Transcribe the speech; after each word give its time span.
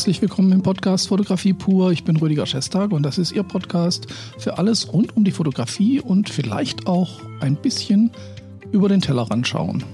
Herzlich 0.00 0.22
willkommen 0.22 0.50
im 0.52 0.62
Podcast 0.62 1.08
Fotografie 1.08 1.52
pur. 1.52 1.92
Ich 1.92 2.04
bin 2.04 2.16
Rüdiger 2.16 2.46
Schestag 2.46 2.92
und 2.92 3.02
das 3.02 3.18
ist 3.18 3.32
Ihr 3.32 3.42
Podcast 3.42 4.06
für 4.38 4.56
alles 4.56 4.94
rund 4.94 5.14
um 5.14 5.24
die 5.24 5.30
Fotografie 5.30 6.00
und 6.00 6.30
vielleicht 6.30 6.86
auch 6.86 7.20
ein 7.40 7.54
bisschen 7.54 8.10
über 8.72 8.88
den 8.88 9.02
Tellerrand 9.02 9.46
schauen. 9.46 9.84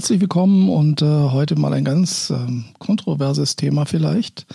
Herzlich 0.00 0.22
willkommen 0.22 0.70
und 0.70 1.02
äh, 1.02 1.04
heute 1.04 1.56
mal 1.56 1.74
ein 1.74 1.84
ganz 1.84 2.30
äh, 2.30 2.36
kontroverses 2.78 3.56
Thema 3.56 3.84
vielleicht. 3.84 4.46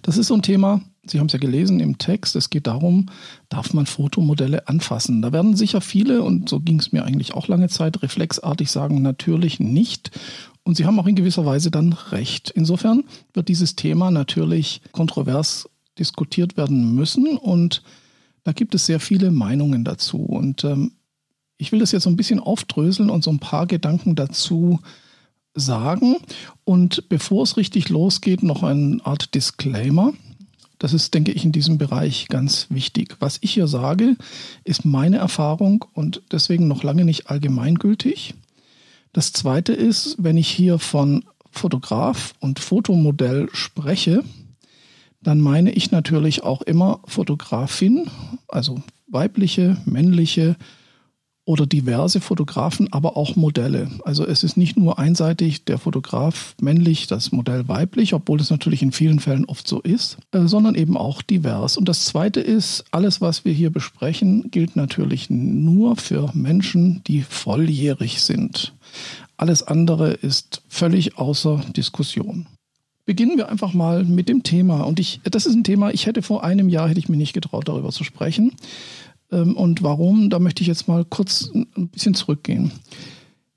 Das 0.00 0.16
ist 0.16 0.28
so 0.28 0.34
ein 0.34 0.40
Thema, 0.40 0.80
Sie 1.04 1.20
haben 1.20 1.26
es 1.26 1.34
ja 1.34 1.38
gelesen 1.38 1.78
im 1.78 1.98
Text, 1.98 2.34
es 2.36 2.48
geht 2.48 2.66
darum, 2.66 3.10
darf 3.50 3.74
man 3.74 3.84
Fotomodelle 3.84 4.66
anfassen? 4.66 5.20
Da 5.20 5.30
werden 5.30 5.56
sicher 5.56 5.82
viele, 5.82 6.22
und 6.22 6.48
so 6.48 6.58
ging 6.58 6.78
es 6.78 6.90
mir 6.90 7.04
eigentlich 7.04 7.34
auch 7.34 7.48
lange 7.48 7.68
Zeit, 7.68 8.02
reflexartig 8.02 8.70
sagen, 8.70 9.02
natürlich 9.02 9.60
nicht. 9.60 10.10
Und 10.62 10.78
Sie 10.78 10.86
haben 10.86 10.98
auch 10.98 11.06
in 11.06 11.16
gewisser 11.16 11.44
Weise 11.44 11.70
dann 11.70 11.92
recht. 11.92 12.48
Insofern 12.48 13.04
wird 13.34 13.48
dieses 13.48 13.76
Thema 13.76 14.10
natürlich 14.10 14.80
kontrovers 14.92 15.68
diskutiert 15.98 16.56
werden 16.56 16.94
müssen 16.94 17.36
und 17.36 17.82
da 18.42 18.52
gibt 18.52 18.74
es 18.74 18.86
sehr 18.86 19.00
viele 19.00 19.30
Meinungen 19.30 19.84
dazu. 19.84 20.22
Und 20.22 20.64
ähm, 20.64 20.92
ich 21.64 21.72
will 21.72 21.78
das 21.78 21.92
jetzt 21.92 22.02
so 22.02 22.10
ein 22.10 22.16
bisschen 22.16 22.40
aufdröseln 22.40 23.08
und 23.08 23.24
so 23.24 23.30
ein 23.30 23.38
paar 23.38 23.66
Gedanken 23.66 24.14
dazu 24.16 24.80
sagen. 25.54 26.16
Und 26.64 27.08
bevor 27.08 27.42
es 27.42 27.56
richtig 27.56 27.88
losgeht, 27.88 28.42
noch 28.42 28.62
eine 28.62 28.98
Art 29.02 29.34
Disclaimer. 29.34 30.12
Das 30.78 30.92
ist, 30.92 31.14
denke 31.14 31.32
ich, 31.32 31.42
in 31.42 31.52
diesem 31.52 31.78
Bereich 31.78 32.28
ganz 32.28 32.66
wichtig. 32.68 33.16
Was 33.18 33.38
ich 33.40 33.52
hier 33.52 33.66
sage, 33.66 34.16
ist 34.64 34.84
meine 34.84 35.16
Erfahrung 35.16 35.86
und 35.94 36.20
deswegen 36.30 36.68
noch 36.68 36.82
lange 36.82 37.06
nicht 37.06 37.30
allgemeingültig. 37.30 38.34
Das 39.14 39.32
Zweite 39.32 39.72
ist, 39.72 40.16
wenn 40.18 40.36
ich 40.36 40.48
hier 40.48 40.78
von 40.78 41.24
Fotograf 41.50 42.34
und 42.40 42.58
Fotomodell 42.58 43.48
spreche, 43.54 44.22
dann 45.22 45.40
meine 45.40 45.70
ich 45.70 45.92
natürlich 45.92 46.42
auch 46.42 46.60
immer 46.60 47.00
Fotografin, 47.06 48.10
also 48.48 48.82
weibliche, 49.06 49.78
männliche, 49.86 50.56
oder 51.46 51.66
diverse 51.66 52.20
Fotografen, 52.20 52.92
aber 52.92 53.16
auch 53.16 53.36
Modelle. 53.36 53.90
Also 54.04 54.26
es 54.26 54.42
ist 54.44 54.56
nicht 54.56 54.76
nur 54.76 54.98
einseitig 54.98 55.64
der 55.64 55.78
Fotograf 55.78 56.54
männlich, 56.60 57.06
das 57.06 57.32
Modell 57.32 57.68
weiblich, 57.68 58.14
obwohl 58.14 58.40
es 58.40 58.50
natürlich 58.50 58.82
in 58.82 58.92
vielen 58.92 59.20
Fällen 59.20 59.44
oft 59.44 59.68
so 59.68 59.80
ist, 59.80 60.16
äh, 60.32 60.46
sondern 60.46 60.74
eben 60.74 60.96
auch 60.96 61.20
divers. 61.20 61.76
Und 61.76 61.88
das 61.88 62.06
Zweite 62.06 62.40
ist, 62.40 62.84
alles, 62.92 63.20
was 63.20 63.44
wir 63.44 63.52
hier 63.52 63.70
besprechen, 63.70 64.50
gilt 64.50 64.74
natürlich 64.74 65.28
nur 65.28 65.96
für 65.96 66.30
Menschen, 66.32 67.02
die 67.06 67.22
volljährig 67.22 68.22
sind. 68.22 68.72
Alles 69.36 69.62
andere 69.62 70.12
ist 70.12 70.62
völlig 70.68 71.18
außer 71.18 71.62
Diskussion. 71.76 72.46
Beginnen 73.04 73.36
wir 73.36 73.50
einfach 73.50 73.74
mal 73.74 74.04
mit 74.04 74.30
dem 74.30 74.44
Thema. 74.44 74.82
Und 74.82 74.98
ich, 74.98 75.20
das 75.24 75.44
ist 75.44 75.54
ein 75.54 75.64
Thema, 75.64 75.90
ich 75.90 76.06
hätte 76.06 76.22
vor 76.22 76.42
einem 76.42 76.70
Jahr, 76.70 76.88
hätte 76.88 77.00
ich 77.00 77.10
mir 77.10 77.18
nicht 77.18 77.34
getraut, 77.34 77.68
darüber 77.68 77.90
zu 77.90 78.02
sprechen. 78.02 78.52
Ähm, 79.34 79.56
und 79.56 79.82
warum, 79.82 80.30
da 80.30 80.38
möchte 80.38 80.62
ich 80.62 80.68
jetzt 80.68 80.88
mal 80.88 81.04
kurz 81.04 81.50
ein 81.52 81.88
bisschen 81.88 82.14
zurückgehen. 82.14 82.72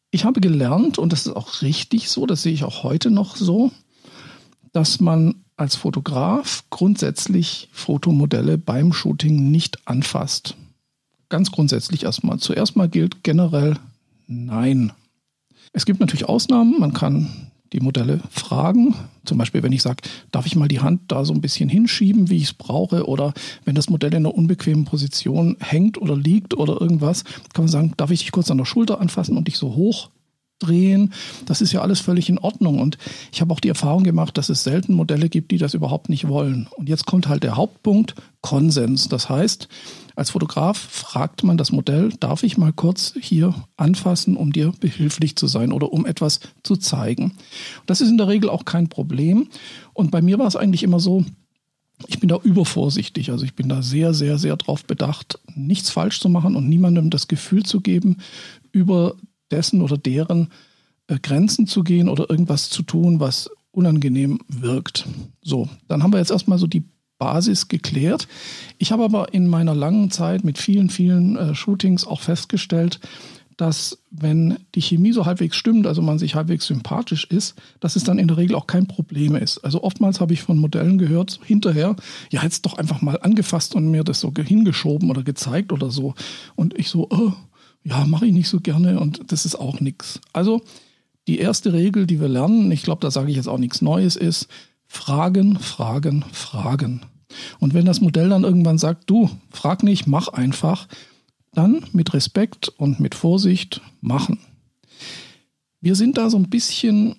Ich 0.10 0.26
habe 0.26 0.42
gelernt, 0.42 0.98
und 0.98 1.14
das 1.14 1.28
ist 1.28 1.36
auch 1.36 1.62
richtig 1.62 2.10
so, 2.10 2.26
das 2.26 2.42
sehe 2.42 2.54
ich 2.54 2.64
auch 2.64 2.84
heute 2.84 3.12
noch 3.12 3.36
so, 3.36 3.72
dass 4.74 5.00
man 5.00 5.36
als 5.56 5.76
Fotograf 5.76 6.64
grundsätzlich 6.70 7.70
Fotomodelle 7.72 8.58
beim 8.58 8.94
Shooting 8.94 9.52
nicht 9.52 9.88
anfasst. 9.88 10.56
Ganz 11.30 11.52
grundsätzlich 11.52 12.04
erstmal. 12.04 12.40
Zuerst 12.40 12.76
mal 12.76 12.88
gilt 12.88 13.24
generell 13.24 13.78
nein. 14.28 14.94
Es 15.74 15.86
gibt 15.86 16.00
natürlich 16.00 16.30
Ausnahmen. 16.30 16.80
Man 16.80 16.94
kann 16.94 17.52
die 17.74 17.80
Modelle 17.80 18.22
fragen. 18.30 18.96
Zum 19.26 19.38
Beispiel, 19.38 19.64
wenn 19.64 19.72
ich 19.72 19.82
sage, 19.82 20.04
darf 20.32 20.46
ich 20.46 20.56
mal 20.56 20.68
die 20.68 20.80
Hand 20.80 21.02
da 21.08 21.26
so 21.26 21.34
ein 21.34 21.42
bisschen 21.42 21.70
hinschieben, 21.70 22.30
wie 22.30 22.38
ich 22.38 22.44
es 22.44 22.54
brauche, 22.54 23.08
oder 23.08 23.34
wenn 23.66 23.76
das 23.76 23.90
Modell 23.90 24.14
in 24.14 24.26
einer 24.26 24.36
unbequemen 24.36 24.86
Position 24.86 25.58
hängt 25.60 26.02
oder 26.02 26.16
liegt 26.16 26.54
oder 26.54 26.80
irgendwas, 26.80 27.24
kann 27.54 27.66
man 27.66 27.68
sagen, 27.68 27.94
darf 27.98 28.12
ich 28.12 28.20
dich 28.22 28.32
kurz 28.32 28.50
an 28.52 28.58
der 28.58 28.66
Schulter 28.66 29.02
anfassen 29.02 29.38
und 29.38 29.48
dich 29.48 29.58
so 29.58 29.76
hoch 29.76 30.10
drehen. 30.60 31.14
Das 31.46 31.62
ist 31.62 31.72
ja 31.72 31.82
alles 31.82 32.00
völlig 32.00 32.30
in 32.30 32.40
Ordnung. 32.40 32.80
Und 32.80 32.98
ich 33.32 33.42
habe 33.42 33.54
auch 33.54 33.60
die 33.60 33.70
Erfahrung 33.70 34.04
gemacht, 34.04 34.38
dass 34.38 34.50
es 34.50 34.64
selten 34.64 34.94
Modelle 34.94 35.30
gibt, 35.30 35.52
die 35.52 35.58
das 35.58 35.74
überhaupt 35.74 36.10
nicht 36.10 36.28
wollen. 36.28 36.68
Und 36.76 36.90
jetzt 36.90 37.06
kommt 37.06 37.28
halt 37.28 37.44
der 37.44 37.56
Hauptpunkt, 37.56 38.16
Konsens. 38.42 39.08
Das 39.10 39.30
heißt, 39.30 39.68
als 40.16 40.32
Fotograf 40.32 40.78
fragt 40.78 41.44
man 41.44 41.58
das 41.58 41.72
Modell, 41.72 42.10
darf 42.20 42.44
ich 42.44 42.58
mal 42.58 42.74
kurz 42.74 43.14
hier 43.20 43.54
anfassen, 43.76 44.36
um 44.36 44.52
dir 44.52 44.74
behilflich 44.80 45.36
zu 45.36 45.48
sein 45.48 45.72
oder 45.72 45.94
um 45.94 46.06
etwas 46.06 46.40
zu 46.64 46.76
zeigen. 46.76 47.34
Das 47.86 48.02
ist 48.02 48.10
in 48.10 48.18
der 48.18 48.28
Regel 48.28 48.50
auch 48.50 48.66
kein 48.66 48.90
Problem. 48.90 49.50
Und 49.94 50.12
bei 50.12 50.22
mir 50.22 50.40
war 50.40 50.48
es 50.48 50.56
eigentlich 50.56 50.84
immer 50.84 51.00
so, 51.00 51.24
ich 52.08 52.20
bin 52.20 52.30
da 52.30 52.38
übervorsichtig. 52.44 53.32
Also 53.32 53.46
ich 53.46 53.56
bin 53.56 53.70
da 53.70 53.82
sehr, 53.82 54.14
sehr, 54.14 54.38
sehr 54.38 54.56
darauf 54.56 54.86
bedacht, 54.86 55.40
nichts 55.56 55.90
falsch 55.90 56.20
zu 56.20 56.30
machen 56.30 56.56
und 56.56 56.70
niemandem 56.70 57.10
das 57.10 57.28
Gefühl 57.28 57.64
zu 57.64 57.82
geben, 57.82 58.18
über 58.72 59.16
dessen 59.52 59.82
oder 59.82 59.98
deren 59.98 60.50
äh, 61.08 61.18
Grenzen 61.20 61.68
zu 61.68 61.84
gehen 61.84 62.10
oder 62.10 62.30
irgendwas 62.30 62.70
zu 62.70 62.84
tun, 62.84 63.20
was 63.20 63.50
unangenehm 63.72 64.40
wirkt. 64.48 65.08
So, 65.42 65.70
dann 65.88 66.04
haben 66.04 66.14
wir 66.14 66.20
jetzt 66.20 66.32
erstmal 66.32 66.58
so 66.58 66.68
die 66.68 66.84
Basis 67.20 67.68
geklärt. 67.68 68.28
Ich 68.78 68.92
habe 68.92 69.04
aber 69.04 69.34
in 69.34 69.48
meiner 69.48 69.74
langen 69.74 70.12
Zeit 70.12 70.44
mit 70.44 70.58
vielen, 70.58 70.90
vielen 70.90 71.36
äh, 71.36 71.56
Shootings 71.56 72.06
auch 72.06 72.22
festgestellt, 72.22 73.00
dass 73.58 73.98
wenn 74.12 74.60
die 74.76 74.82
Chemie 74.82 75.12
so 75.12 75.26
halbwegs 75.26 75.56
stimmt, 75.58 75.88
also 75.88 76.04
man 76.04 76.20
sich 76.20 76.36
halbwegs 76.36 76.68
sympathisch 76.68 77.26
ist, 77.26 77.56
dass 77.80 77.96
es 77.96 78.04
dann 78.04 78.20
in 78.20 78.28
der 78.28 78.38
Regel 78.38 78.56
auch 78.56 78.68
kein 78.68 78.88
Problem 78.88 79.36
ist. 79.36 79.58
Also 79.60 79.82
oftmals 79.82 80.22
habe 80.22 80.34
ich 80.34 80.44
von 80.44 80.60
Modellen 80.60 81.00
gehört, 81.00 81.40
hinterher, 81.44 81.96
ja, 82.32 82.44
jetzt 82.44 82.68
doch 82.68 82.78
einfach 82.78 83.02
mal 83.02 83.20
angefasst 83.20 83.74
und 83.74 83.90
mir 83.90 84.04
das 84.04 84.20
so 84.20 84.32
hingeschoben 84.32 85.10
oder 85.10 85.24
gezeigt 85.24 85.74
oder 85.74 85.90
so. 85.90 86.14
Und 86.56 86.78
ich 86.78 86.90
so, 86.90 87.08
oh, 87.10 87.34
ja, 87.88 88.06
mache 88.06 88.26
ich 88.26 88.34
nicht 88.34 88.50
so 88.50 88.60
gerne 88.60 89.00
und 89.00 89.32
das 89.32 89.46
ist 89.46 89.56
auch 89.56 89.80
nichts. 89.80 90.20
Also 90.34 90.62
die 91.28 91.40
erste 91.40 91.72
Regel, 91.72 92.06
die 92.06 92.20
wir 92.20 92.28
lernen, 92.28 92.72
ich 92.72 92.84
glaube, 92.84 93.02
da 93.02 93.12
sage 93.12 93.30
ich 93.30 93.38
jetzt 93.38 93.48
auch 93.48 93.58
nichts 93.58 93.82
Neues, 93.82 94.16
ist 94.16 94.48
Fragen, 94.88 95.58
Fragen, 95.60 96.26
Fragen. 96.32 97.02
Und 97.60 97.74
wenn 97.74 97.86
das 97.86 98.02
Modell 98.02 98.30
dann 98.30 98.44
irgendwann 98.44 98.78
sagt, 98.78 99.10
du, 99.10 99.30
frag 99.52 99.84
nicht, 99.84 100.06
mach 100.06 100.28
einfach, 100.30 100.88
dann 101.54 101.84
mit 101.94 102.14
Respekt 102.14 102.70
und 102.70 103.00
mit 103.00 103.16
Vorsicht 103.16 103.82
machen. 104.02 104.40
Wir 105.80 105.96
sind 105.96 106.18
da 106.18 106.30
so 106.30 106.38
ein 106.38 106.50
bisschen, 106.50 107.16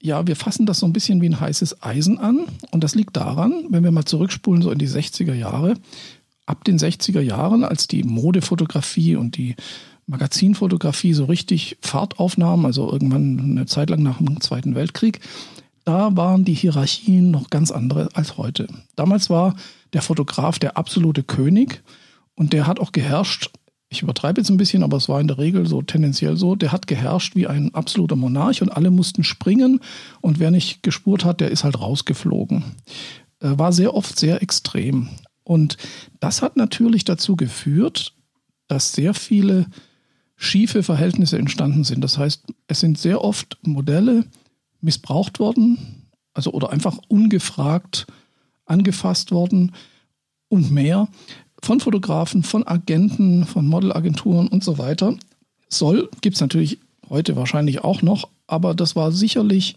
ja, 0.00 0.26
wir 0.26 0.36
fassen 0.36 0.66
das 0.66 0.80
so 0.80 0.86
ein 0.86 0.92
bisschen 0.92 1.22
wie 1.22 1.28
ein 1.28 1.40
heißes 1.40 1.82
Eisen 1.82 2.18
an. 2.18 2.46
Und 2.70 2.84
das 2.84 2.94
liegt 2.94 3.16
daran, 3.16 3.64
wenn 3.70 3.84
wir 3.84 3.92
mal 3.92 4.04
zurückspulen, 4.04 4.62
so 4.62 4.70
in 4.70 4.78
die 4.78 4.88
60er 4.88 5.34
Jahre, 5.34 5.74
ab 6.46 6.64
den 6.64 6.78
60er 6.78 7.20
Jahren, 7.20 7.64
als 7.64 7.88
die 7.88 8.04
Modefotografie 8.04 9.16
und 9.16 9.36
die 9.36 9.56
Magazinfotografie 10.06 11.12
so 11.12 11.24
richtig 11.24 11.76
Fahrt 11.80 12.18
aufnahmen, 12.18 12.64
also 12.64 12.90
irgendwann 12.90 13.40
eine 13.40 13.66
Zeit 13.66 13.90
lang 13.90 14.02
nach 14.02 14.18
dem 14.18 14.40
Zweiten 14.40 14.74
Weltkrieg, 14.74 15.20
da 15.84 16.16
waren 16.16 16.44
die 16.44 16.54
Hierarchien 16.54 17.30
noch 17.30 17.50
ganz 17.50 17.70
andere 17.70 18.08
als 18.14 18.36
heute. 18.36 18.66
Damals 18.96 19.30
war 19.30 19.54
der 19.92 20.02
Fotograf 20.02 20.58
der 20.58 20.76
absolute 20.76 21.22
König 21.22 21.82
und 22.34 22.52
der 22.52 22.66
hat 22.66 22.80
auch 22.80 22.92
geherrscht. 22.92 23.50
Ich 23.88 24.02
übertreibe 24.02 24.40
jetzt 24.40 24.50
ein 24.50 24.56
bisschen, 24.56 24.82
aber 24.82 24.96
es 24.96 25.08
war 25.08 25.20
in 25.20 25.28
der 25.28 25.38
Regel 25.38 25.66
so 25.66 25.82
tendenziell 25.82 26.36
so. 26.36 26.56
Der 26.56 26.72
hat 26.72 26.88
geherrscht 26.88 27.36
wie 27.36 27.46
ein 27.46 27.72
absoluter 27.72 28.16
Monarch 28.16 28.62
und 28.62 28.70
alle 28.70 28.90
mussten 28.90 29.22
springen 29.22 29.80
und 30.20 30.40
wer 30.40 30.50
nicht 30.50 30.82
gespurt 30.82 31.24
hat, 31.24 31.40
der 31.40 31.52
ist 31.52 31.62
halt 31.62 31.80
rausgeflogen. 31.80 32.64
Äh, 33.40 33.56
war 33.56 33.72
sehr 33.72 33.94
oft 33.94 34.18
sehr 34.18 34.42
extrem. 34.42 35.08
Und 35.46 35.76
das 36.18 36.42
hat 36.42 36.56
natürlich 36.56 37.04
dazu 37.04 37.36
geführt, 37.36 38.14
dass 38.66 38.92
sehr 38.92 39.14
viele 39.14 39.66
schiefe 40.34 40.82
Verhältnisse 40.82 41.38
entstanden 41.38 41.84
sind. 41.84 42.02
Das 42.02 42.18
heißt, 42.18 42.42
es 42.66 42.80
sind 42.80 42.98
sehr 42.98 43.22
oft 43.22 43.56
Modelle 43.62 44.24
missbraucht 44.80 45.38
worden, 45.38 46.08
also 46.34 46.50
oder 46.50 46.70
einfach 46.70 46.98
ungefragt 47.08 48.06
angefasst 48.66 49.30
worden 49.30 49.72
und 50.48 50.72
mehr 50.72 51.06
von 51.62 51.78
Fotografen, 51.78 52.42
von 52.42 52.66
Agenten, 52.66 53.44
von 53.44 53.68
Modelagenturen 53.68 54.48
und 54.48 54.64
so 54.64 54.78
weiter. 54.78 55.16
Soll, 55.68 56.10
gibt 56.22 56.34
es 56.34 56.40
natürlich 56.40 56.80
heute 57.08 57.36
wahrscheinlich 57.36 57.84
auch 57.84 58.02
noch, 58.02 58.28
aber 58.48 58.74
das 58.74 58.96
war 58.96 59.12
sicherlich 59.12 59.76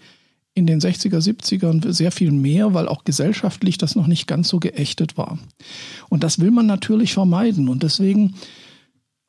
in 0.59 0.67
den 0.67 0.79
60er, 0.79 1.17
70ern 1.17 1.91
sehr 1.91 2.11
viel 2.11 2.31
mehr, 2.31 2.73
weil 2.73 2.87
auch 2.87 3.03
gesellschaftlich 3.03 3.77
das 3.77 3.95
noch 3.95 4.07
nicht 4.07 4.27
ganz 4.27 4.49
so 4.49 4.59
geächtet 4.59 5.17
war. 5.17 5.39
Und 6.09 6.23
das 6.23 6.39
will 6.39 6.51
man 6.51 6.65
natürlich 6.65 7.13
vermeiden. 7.13 7.69
Und 7.69 7.83
deswegen 7.83 8.35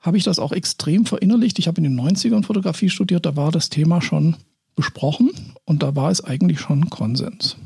habe 0.01 0.17
ich 0.17 0.25
das 0.25 0.39
auch 0.39 0.53
extrem 0.53 1.07
verinnerlicht. 1.07 1.59
Ich 1.59 1.69
habe 1.69 1.79
in 1.79 1.85
den 1.85 2.01
90ern 2.01 2.45
Fotografie 2.45 2.91
studiert, 2.91 3.27
da 3.27 3.37
war 3.37 3.53
das 3.53 3.69
Thema 3.69 4.01
schon 4.01 4.37
besprochen 4.75 5.31
und 5.65 5.83
da 5.83 5.95
war 5.95 6.11
es 6.11 6.25
eigentlich 6.25 6.61
schon 6.61 6.91
Konsens. 6.91 7.57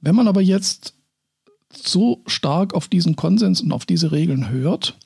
Wenn 0.00 0.14
man 0.14 0.28
aber 0.28 0.42
jetzt 0.42 0.94
so 1.72 2.22
stark 2.26 2.74
auf 2.74 2.88
diesen 2.88 3.16
Konsens 3.16 3.60
und 3.60 3.72
auf 3.72 3.86
diese 3.86 4.12
Regeln 4.12 4.50
hört, 4.50 4.98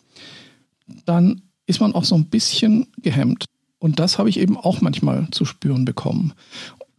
dann 1.06 1.42
ist 1.66 1.80
man 1.80 1.94
auch 1.94 2.04
so 2.04 2.16
ein 2.16 2.26
bisschen 2.26 2.88
gehemmt. 3.00 3.44
Und 3.78 3.98
das 3.98 4.18
habe 4.18 4.28
ich 4.28 4.38
eben 4.38 4.56
auch 4.56 4.80
manchmal 4.80 5.28
zu 5.30 5.44
spüren 5.44 5.84
bekommen. 5.84 6.34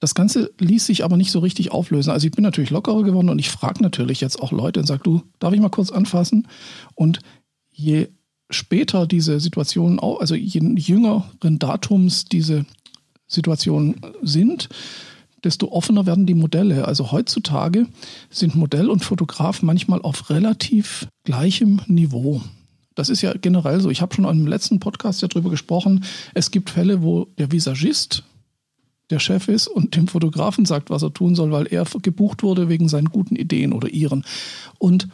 Das 0.02 0.16
Ganze 0.16 0.52
ließ 0.58 0.88
sich 0.88 1.04
aber 1.04 1.16
nicht 1.16 1.32
so 1.32 1.40
richtig 1.40 1.72
auflösen. 1.72 2.10
Also 2.10 2.26
ich 2.26 2.34
bin 2.34 2.44
natürlich 2.44 2.72
lockerer 2.72 3.04
geworden 3.04 3.30
und 3.30 3.38
ich 3.38 3.52
frage 3.52 3.84
natürlich 3.84 4.20
jetzt 4.20 4.42
auch 4.42 4.52
Leute 4.52 4.80
und 4.80 4.88
sage, 4.88 5.04
du, 5.04 5.22
darf 5.38 5.54
ich 5.54 5.62
mal 5.62 5.70
kurz 5.70 5.92
anfassen? 5.92 6.48
Und 6.96 7.20
je 7.72 8.08
später 8.50 9.06
diese 9.06 9.40
Situation, 9.40 10.00
also 10.00 10.34
je 10.34 10.60
jüngeren 10.76 11.60
Datums 11.60 12.26
diese 12.26 12.66
Situationen 13.28 14.02
sind, 14.24 14.70
desto 15.44 15.72
offener 15.72 16.08
werden 16.08 16.26
die 16.26 16.34
Modelle. 16.34 16.88
Also 16.88 17.12
heutzutage 17.12 17.86
sind 18.32 18.56
Modell 18.56 18.90
und 18.90 19.06
Fotograf 19.06 19.62
manchmal 19.62 20.02
auf 20.02 20.32
relativ 20.32 21.08
gleichem 21.26 21.80
Niveau. 21.86 22.42
Das 22.96 23.10
ist 23.10 23.22
ja 23.22 23.34
generell 23.34 23.80
so. 23.80 23.92
Ich 23.92 24.02
habe 24.02 24.16
schon 24.16 24.26
im 24.26 24.48
letzten 24.48 24.80
Podcast 24.80 25.22
ja 25.22 25.28
darüber 25.28 25.52
gesprochen. 25.52 26.04
Es 26.34 26.50
gibt 26.50 26.72
Fälle, 26.72 27.04
wo 27.04 27.26
der 27.38 27.52
Visagist 27.52 28.24
der 29.12 29.20
Chef 29.20 29.48
ist 29.48 29.68
und 29.68 29.96
dem 29.96 30.08
Fotografen 30.08 30.66
sagt, 30.66 30.90
was 30.90 31.04
er 31.04 31.14
tun 31.14 31.36
soll, 31.36 31.52
weil 31.52 31.68
er 31.68 31.86
gebucht 32.02 32.44
wurde 32.44 32.70
wegen 32.70 32.88
seinen 32.88 33.10
guten 33.10 33.36
Ideen 33.36 33.74
oder 33.74 33.90
ihren. 33.90 34.24
Und 34.80 35.08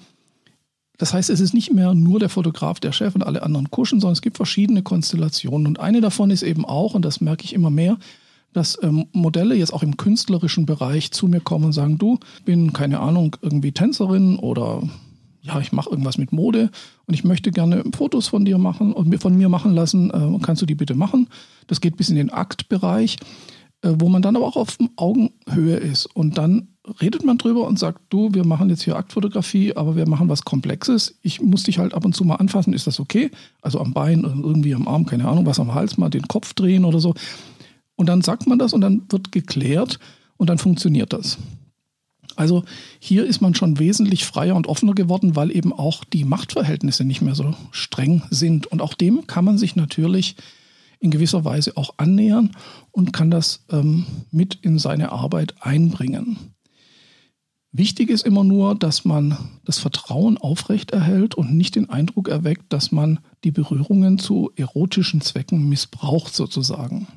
das 0.98 1.14
heißt, 1.14 1.30
es 1.30 1.40
ist 1.40 1.54
nicht 1.54 1.74
mehr 1.74 1.94
nur 1.94 2.20
der 2.20 2.30
Fotograf, 2.30 2.80
der 2.80 2.92
Chef 2.92 3.14
und 3.14 3.24
alle 3.24 3.44
anderen 3.44 3.70
kuschen, 3.70 4.00
sondern 4.00 4.14
es 4.14 4.22
gibt 4.22 4.38
verschiedene 4.38 4.82
Konstellationen. 4.82 5.68
Und 5.68 5.80
eine 5.80 6.02
davon 6.02 6.32
ist 6.32 6.44
eben 6.44 6.66
auch, 6.66 6.96
und 6.96 7.06
das 7.06 7.22
merke 7.22 7.44
ich 7.44 7.54
immer 7.54 7.70
mehr, 7.70 7.98
dass 8.54 8.78
ähm, 8.82 9.06
Modelle 9.12 9.56
jetzt 9.56 9.74
auch 9.74 9.84
im 9.84 9.98
künstlerischen 9.98 10.66
Bereich 10.66 11.12
zu 11.12 11.28
mir 11.28 11.40
kommen 11.40 11.66
und 11.66 11.74
sagen, 11.74 11.98
du, 11.98 12.18
bin 12.46 12.74
keine 12.74 13.00
Ahnung, 13.00 13.36
irgendwie 13.42 13.72
Tänzerin 13.72 14.38
oder 14.38 14.82
ja, 15.42 15.60
ich 15.60 15.72
mache 15.72 15.90
irgendwas 15.90 16.18
mit 16.18 16.34
Mode 16.34 16.72
und 17.06 17.14
ich 17.14 17.24
möchte 17.24 17.52
gerne 17.52 17.84
Fotos 17.96 18.28
von 18.28 18.44
dir 18.44 18.58
machen 18.58 18.94
und 18.94 19.16
von 19.22 19.38
mir 19.38 19.50
machen 19.50 19.74
lassen. 19.74 20.10
Äh, 20.10 20.40
kannst 20.42 20.62
du 20.62 20.66
die 20.66 20.76
bitte 20.76 20.96
machen? 20.96 21.28
Das 21.68 21.80
geht 21.80 21.98
bis 21.98 22.10
in 22.10 22.16
den 22.16 22.32
Aktbereich, 22.32 23.18
wo 23.84 24.10
man 24.10 24.22
dann 24.22 24.36
aber 24.36 24.46
auch 24.46 24.56
auf 24.56 24.78
Augenhöhe 24.96 25.78
ist. 25.78 26.08
Und 26.08 26.38
dann 26.38 26.70
redet 27.02 27.24
man 27.24 27.38
drüber 27.38 27.68
und 27.68 27.78
sagt, 27.78 28.02
du, 28.10 28.34
wir 28.34 28.46
machen 28.46 28.70
jetzt 28.70 28.84
hier 28.84 28.96
Aktfotografie, 28.96 29.76
aber 29.76 29.96
wir 29.96 30.08
machen 30.08 30.30
was 30.30 30.44
Komplexes. 30.44 31.18
Ich 31.22 31.42
muss 31.42 31.64
dich 31.64 31.80
halt 31.80 31.94
ab 31.94 32.06
und 32.06 32.16
zu 32.16 32.24
mal 32.24 32.36
anfassen, 32.36 32.74
ist 32.74 32.88
das 32.88 33.00
okay? 33.00 33.30
Also 33.62 33.80
am 33.80 33.94
Bein, 33.94 34.24
irgendwie 34.24 34.74
am 34.74 34.88
Arm, 34.88 35.06
keine 35.06 35.28
Ahnung, 35.28 35.46
was 35.46 35.60
am 35.60 35.74
Hals 35.74 35.98
mal, 35.98 36.10
den 36.10 36.28
Kopf 36.28 36.54
drehen 36.54 36.86
oder 36.86 37.00
so. 37.00 37.14
Und 37.96 38.08
dann 38.08 38.22
sagt 38.22 38.48
man 38.48 38.60
das 38.60 38.74
und 38.74 38.82
dann 38.82 39.04
wird 39.10 39.32
geklärt 39.32 40.00
und 40.38 40.50
dann 40.50 40.58
funktioniert 40.58 41.14
das. 41.14 41.38
Also 42.36 42.64
hier 43.00 43.26
ist 43.26 43.42
man 43.42 43.56
schon 43.56 43.80
wesentlich 43.80 44.26
freier 44.26 44.56
und 44.56 44.68
offener 44.68 44.94
geworden, 44.94 45.36
weil 45.36 45.56
eben 45.56 45.74
auch 45.74 46.04
die 46.04 46.24
Machtverhältnisse 46.24 47.04
nicht 47.04 47.22
mehr 47.22 47.34
so 47.34 47.56
streng 47.72 48.22
sind. 48.30 48.68
Und 48.68 48.82
auch 48.82 48.94
dem 48.94 49.26
kann 49.26 49.44
man 49.44 49.58
sich 49.58 49.76
natürlich 49.76 50.36
in 51.00 51.12
gewisser 51.12 51.46
Weise 51.46 51.78
auch 51.78 51.96
annähern 51.98 52.56
und 52.92 53.14
kann 53.14 53.32
das 53.32 53.66
ähm, 53.72 54.06
mit 54.32 54.56
in 54.56 54.80
seine 54.80 55.12
Arbeit 55.12 55.56
einbringen. 55.62 56.38
Wichtig 57.72 58.10
ist 58.10 58.26
immer 58.26 58.44
nur, 58.44 58.76
dass 58.76 59.06
man 59.06 59.38
das 59.64 59.78
Vertrauen 59.78 60.38
aufrechterhält 60.38 61.36
und 61.36 61.56
nicht 61.56 61.76
den 61.76 61.90
Eindruck 61.90 62.28
erweckt, 62.28 62.74
dass 62.74 62.92
man 62.92 63.20
die 63.44 63.52
Berührungen 63.52 64.18
zu 64.18 64.52
erotischen 64.56 65.22
Zwecken 65.22 65.70
missbraucht 65.70 66.34
sozusagen. 66.34 67.08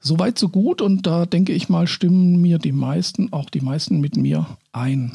Soweit 0.00 0.38
so 0.38 0.48
gut 0.48 0.80
und 0.80 1.06
da 1.06 1.26
denke 1.26 1.52
ich 1.52 1.68
mal, 1.68 1.86
stimmen 1.86 2.40
mir 2.40 2.58
die 2.58 2.72
meisten, 2.72 3.32
auch 3.32 3.50
die 3.50 3.60
meisten 3.60 4.00
mit 4.00 4.16
mir 4.16 4.46
ein. 4.72 5.12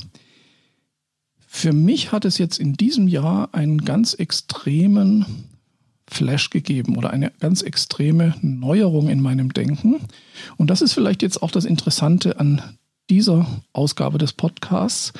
Für 1.39 1.73
mich 1.73 2.11
hat 2.11 2.25
es 2.25 2.37
jetzt 2.37 2.59
in 2.59 2.73
diesem 2.73 3.07
Jahr 3.07 3.53
einen 3.53 3.79
ganz 3.79 4.13
extremen 4.13 5.25
Flash 6.13 6.49
gegeben 6.49 6.95
oder 6.95 7.09
eine 7.09 7.31
ganz 7.39 7.61
extreme 7.61 8.35
Neuerung 8.41 9.09
in 9.09 9.21
meinem 9.21 9.53
Denken. 9.53 9.99
Und 10.57 10.69
das 10.69 10.81
ist 10.81 10.93
vielleicht 10.93 11.21
jetzt 11.21 11.41
auch 11.41 11.51
das 11.51 11.65
Interessante 11.65 12.39
an 12.39 12.61
dieser 13.09 13.45
Ausgabe 13.73 14.17
des 14.17 14.33
Podcasts. 14.33 15.13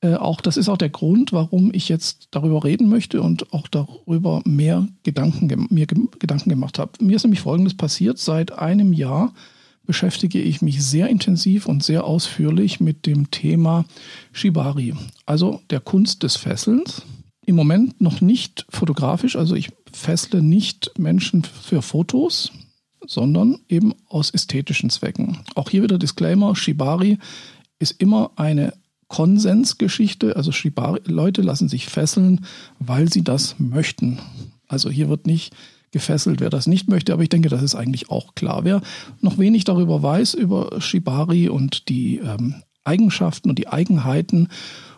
Äh, 0.00 0.14
auch 0.14 0.40
das 0.40 0.56
ist 0.56 0.68
auch 0.68 0.76
der 0.76 0.90
Grund, 0.90 1.32
warum 1.32 1.72
ich 1.72 1.88
jetzt 1.88 2.28
darüber 2.30 2.64
reden 2.64 2.88
möchte 2.88 3.22
und 3.22 3.52
auch 3.52 3.68
darüber 3.68 4.42
mehr 4.44 4.86
Gedanken, 5.02 5.66
mir 5.70 5.86
Gedanken 5.86 6.50
gemacht 6.50 6.78
habe. 6.78 6.92
Mir 7.00 7.16
ist 7.16 7.24
nämlich 7.24 7.40
Folgendes 7.40 7.74
passiert. 7.74 8.18
Seit 8.18 8.52
einem 8.52 8.92
Jahr 8.92 9.32
beschäftige 9.84 10.40
ich 10.40 10.62
mich 10.62 10.84
sehr 10.84 11.08
intensiv 11.08 11.66
und 11.66 11.82
sehr 11.82 12.04
ausführlich 12.04 12.80
mit 12.80 13.06
dem 13.06 13.30
Thema 13.30 13.84
Shibari, 14.32 14.94
also 15.26 15.60
der 15.70 15.80
Kunst 15.80 16.22
des 16.22 16.36
Fesselns. 16.36 17.02
Im 17.44 17.56
Moment 17.56 18.00
noch 18.00 18.20
nicht 18.20 18.64
fotografisch, 18.70 19.34
also 19.34 19.56
ich 19.56 19.70
fessle 19.92 20.42
nicht 20.42 20.98
Menschen 20.98 21.44
für 21.44 21.82
Fotos, 21.82 22.52
sondern 23.06 23.58
eben 23.68 23.94
aus 24.08 24.30
ästhetischen 24.30 24.90
Zwecken. 24.90 25.38
Auch 25.54 25.70
hier 25.70 25.82
wieder 25.82 25.98
Disclaimer, 25.98 26.54
Shibari 26.56 27.18
ist 27.78 28.00
immer 28.00 28.30
eine 28.36 28.74
Konsensgeschichte. 29.08 30.36
Also 30.36 30.52
Shibari, 30.52 31.00
Leute 31.04 31.42
lassen 31.42 31.68
sich 31.68 31.86
fesseln, 31.86 32.46
weil 32.78 33.12
sie 33.12 33.22
das 33.22 33.56
möchten. 33.58 34.18
Also 34.68 34.88
hier 34.88 35.08
wird 35.08 35.26
nicht 35.26 35.54
gefesselt, 35.90 36.40
wer 36.40 36.48
das 36.48 36.66
nicht 36.66 36.88
möchte, 36.88 37.12
aber 37.12 37.22
ich 37.22 37.28
denke, 37.28 37.50
das 37.50 37.62
ist 37.62 37.74
eigentlich 37.74 38.10
auch 38.10 38.34
klar. 38.34 38.64
Wer 38.64 38.80
noch 39.20 39.36
wenig 39.36 39.64
darüber 39.64 40.02
weiß, 40.02 40.34
über 40.34 40.80
Shibari 40.80 41.50
und 41.50 41.90
die 41.90 42.16
ähm, 42.18 42.62
Eigenschaften 42.82 43.50
und 43.50 43.58
die 43.58 43.68
Eigenheiten 43.68 44.48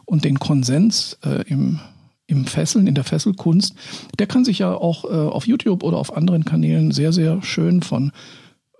und 0.04 0.24
den 0.24 0.38
Konsens 0.38 1.18
äh, 1.24 1.42
im, 1.48 1.80
im 2.26 2.46
Fesseln, 2.46 2.86
in 2.86 2.94
der 2.94 3.04
Fesselkunst, 3.04 3.74
der 4.18 4.26
kann 4.26 4.44
sich 4.44 4.58
ja 4.58 4.74
auch 4.74 5.04
äh, 5.04 5.08
auf 5.08 5.46
YouTube 5.46 5.82
oder 5.82 5.98
auf 5.98 6.16
anderen 6.16 6.44
Kanälen 6.44 6.90
sehr, 6.90 7.12
sehr 7.12 7.42
schön 7.42 7.82
von 7.82 8.12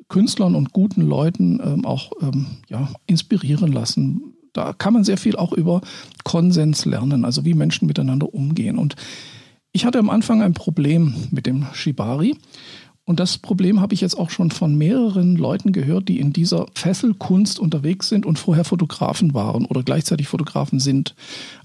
Künstlern 0.09 0.55
und 0.55 0.73
guten 0.73 1.03
Leuten 1.03 1.61
ähm, 1.65 1.85
auch 1.85 2.13
ähm, 2.23 2.47
ja, 2.69 2.89
inspirieren 3.07 3.73
lassen, 3.73 4.35
da 4.55 4.73
kann 4.73 4.95
man 4.95 5.05
sehr 5.05 5.19
viel 5.19 5.37
auch 5.37 5.53
über 5.53 5.83
Konsens 6.23 6.87
lernen, 6.87 7.25
also 7.25 7.45
wie 7.45 7.55
Menschen 7.55 7.87
miteinander 7.87 8.33
umgehen. 8.33 8.79
Und 8.79 8.95
ich 9.73 9.85
hatte 9.85 9.99
am 9.99 10.09
Anfang 10.09 10.41
ein 10.41 10.55
Problem 10.55 11.15
mit 11.31 11.47
dem 11.47 11.67
Shibari. 11.73 12.37
Und 13.07 13.21
das 13.21 13.37
Problem 13.37 13.81
habe 13.81 13.93
ich 13.93 14.01
jetzt 14.01 14.19
auch 14.19 14.31
schon 14.31 14.51
von 14.51 14.77
mehreren 14.77 15.37
Leuten 15.37 15.73
gehört, 15.73 16.09
die 16.09 16.19
in 16.19 16.33
dieser 16.33 16.67
Fesselkunst 16.75 17.59
unterwegs 17.59 18.09
sind 18.09 18.25
und 18.25 18.39
vorher 18.39 18.65
Fotografen 18.65 19.35
waren 19.35 19.67
oder 19.67 19.83
gleichzeitig 19.83 20.27
Fotografen 20.27 20.81
sind. 20.81 21.15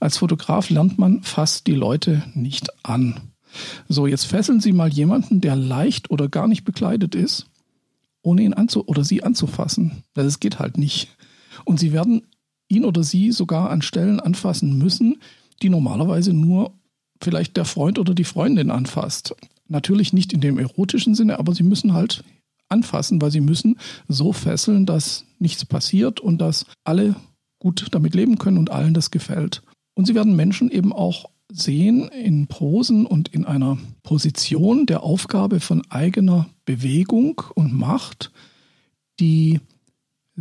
Als 0.02 0.18
Fotograf 0.18 0.70
lernt 0.70 1.00
man 1.00 1.24
fast 1.24 1.68
die 1.68 1.76
Leute 1.76 2.24
nicht 2.34 2.68
an. 2.84 3.22
So, 3.88 4.06
jetzt 4.06 4.26
fesseln 4.26 4.60
Sie 4.60 4.74
mal 4.74 4.90
jemanden, 4.90 5.40
der 5.40 5.56
leicht 5.56 6.12
oder 6.12 6.28
gar 6.28 6.48
nicht 6.48 6.66
bekleidet 6.66 7.16
ist, 7.16 7.48
ohne 8.22 8.42
ihn 8.42 8.54
anzu 8.54 8.86
oder 8.86 9.04
sie 9.04 9.24
anzufassen. 9.24 10.04
Das 10.14 10.42
geht 10.42 10.60
halt 10.60 10.78
nicht. 10.78 11.16
Und 11.64 11.80
Sie 11.80 11.94
werden 11.94 12.24
ihn 12.68 12.86
oder 12.86 13.04
sie 13.04 13.32
sogar 13.32 13.70
an 13.72 13.82
Stellen 13.82 14.20
anfassen 14.20 14.78
müssen, 14.78 15.18
die 15.62 15.70
normalerweise 15.70 16.34
nur 16.34 16.74
vielleicht 17.22 17.58
der 17.58 17.66
Freund 17.66 18.00
oder 18.00 18.14
die 18.14 18.24
Freundin 18.24 18.72
anfasst. 18.72 19.36
Natürlich 19.68 20.14
nicht 20.14 20.34
in 20.34 20.42
dem 20.42 20.58
erotischen 20.58 21.16
Sinne, 21.16 21.40
aber 21.40 21.54
sie 21.54 21.64
müssen 21.64 21.94
halt 21.94 22.24
anfassen, 22.70 23.22
weil 23.22 23.32
sie 23.32 23.42
müssen 23.42 23.78
so 24.08 24.34
fesseln, 24.34 24.86
dass 24.86 25.26
nichts 25.40 25.66
passiert 25.66 26.20
und 26.20 26.40
dass 26.40 26.66
alle 26.84 27.16
gut 27.60 27.88
damit 27.92 28.16
leben 28.16 28.38
können 28.38 28.58
und 28.58 28.72
allen 28.72 28.94
das 28.94 29.12
gefällt. 29.12 29.62
Und 29.96 30.06
sie 30.06 30.16
werden 30.16 30.36
Menschen 30.36 30.72
eben 30.72 30.94
auch 30.94 31.30
sehen 31.52 32.08
in 32.10 32.48
Posen 32.48 33.06
und 33.06 33.30
in 33.30 33.46
einer 33.46 33.78
Position 34.04 34.86
der 34.86 35.04
Aufgabe 35.04 35.60
von 35.60 35.82
eigener 35.90 36.48
Bewegung 36.66 37.42
und 37.56 37.74
Macht, 37.74 38.32
die 39.20 39.60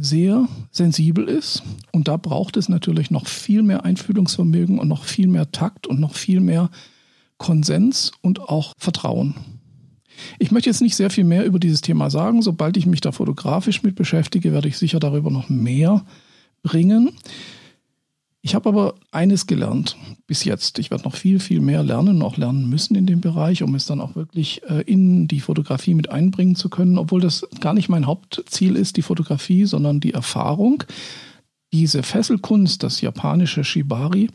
sehr 0.00 0.48
sensibel 0.70 1.28
ist. 1.28 1.62
Und 1.92 2.08
da 2.08 2.16
braucht 2.16 2.56
es 2.56 2.68
natürlich 2.68 3.10
noch 3.10 3.26
viel 3.26 3.62
mehr 3.62 3.84
Einfühlungsvermögen 3.84 4.78
und 4.78 4.88
noch 4.88 5.04
viel 5.04 5.28
mehr 5.28 5.50
Takt 5.52 5.86
und 5.86 6.00
noch 6.00 6.14
viel 6.14 6.40
mehr 6.40 6.70
Konsens 7.38 8.12
und 8.20 8.40
auch 8.40 8.72
Vertrauen. 8.78 9.34
Ich 10.38 10.50
möchte 10.50 10.68
jetzt 10.68 10.82
nicht 10.82 10.96
sehr 10.96 11.10
viel 11.10 11.24
mehr 11.24 11.44
über 11.44 11.58
dieses 11.58 11.80
Thema 11.80 12.10
sagen. 12.10 12.42
Sobald 12.42 12.76
ich 12.76 12.86
mich 12.86 13.00
da 13.00 13.12
fotografisch 13.12 13.82
mit 13.82 13.94
beschäftige, 13.94 14.52
werde 14.52 14.68
ich 14.68 14.78
sicher 14.78 14.98
darüber 14.98 15.30
noch 15.30 15.48
mehr 15.48 16.04
bringen. 16.62 17.12
Ich 18.48 18.54
habe 18.54 18.70
aber 18.70 18.94
eines 19.12 19.46
gelernt 19.46 19.98
bis 20.26 20.42
jetzt. 20.42 20.78
Ich 20.78 20.90
werde 20.90 21.04
noch 21.04 21.14
viel, 21.14 21.38
viel 21.38 21.60
mehr 21.60 21.82
lernen, 21.82 22.16
noch 22.16 22.38
lernen 22.38 22.70
müssen 22.70 22.94
in 22.94 23.04
dem 23.04 23.20
Bereich, 23.20 23.62
um 23.62 23.74
es 23.74 23.84
dann 23.84 24.00
auch 24.00 24.16
wirklich 24.16 24.62
äh, 24.70 24.80
in 24.86 25.28
die 25.28 25.40
Fotografie 25.40 25.92
mit 25.92 26.08
einbringen 26.08 26.54
zu 26.54 26.70
können, 26.70 26.96
obwohl 26.96 27.20
das 27.20 27.46
gar 27.60 27.74
nicht 27.74 27.90
mein 27.90 28.06
Hauptziel 28.06 28.74
ist, 28.74 28.96
die 28.96 29.02
Fotografie, 29.02 29.66
sondern 29.66 30.00
die 30.00 30.14
Erfahrung. 30.14 30.82
Diese 31.74 32.02
Fesselkunst, 32.02 32.82
das 32.82 33.02
japanische 33.02 33.64
Shibari, 33.64 34.30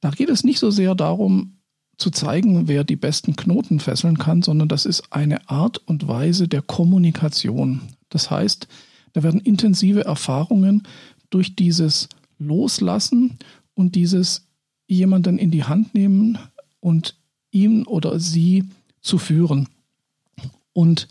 da 0.00 0.10
geht 0.10 0.28
es 0.28 0.42
nicht 0.42 0.58
so 0.58 0.72
sehr 0.72 0.96
darum, 0.96 1.52
zu 1.98 2.10
zeigen, 2.10 2.66
wer 2.66 2.82
die 2.82 2.96
besten 2.96 3.36
Knoten 3.36 3.78
fesseln 3.78 4.18
kann, 4.18 4.42
sondern 4.42 4.66
das 4.66 4.86
ist 4.86 5.04
eine 5.12 5.48
Art 5.48 5.78
und 5.86 6.08
Weise 6.08 6.48
der 6.48 6.62
Kommunikation. 6.62 7.82
Das 8.08 8.28
heißt, 8.28 8.66
da 9.12 9.22
werden 9.22 9.38
intensive 9.38 10.04
Erfahrungen 10.04 10.82
durch 11.30 11.54
dieses 11.54 12.08
Loslassen 12.40 13.38
und 13.74 13.94
dieses 13.94 14.48
jemanden 14.88 15.38
in 15.38 15.50
die 15.50 15.64
Hand 15.64 15.94
nehmen 15.94 16.38
und 16.80 17.16
ihm 17.52 17.86
oder 17.86 18.18
sie 18.18 18.64
zu 19.00 19.18
führen. 19.18 19.68
Und 20.72 21.08